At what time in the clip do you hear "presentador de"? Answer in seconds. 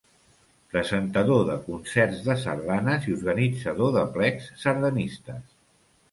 0.75-1.57